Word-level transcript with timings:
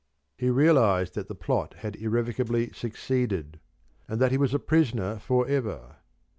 He 0.35 0.49
realized 0.49 1.13
that 1.13 1.27
the 1.27 1.35
plot 1.35 1.75
had 1.75 1.95
irrevocably 1.95 2.71
succeeded: 2.71 3.59
and 4.07 4.19
that 4.19 4.31
he 4.31 4.37
was 4.39 4.51
a 4.55 4.57
prisoner 4.57 5.19
for 5.19 5.47
ever. 5.47 5.97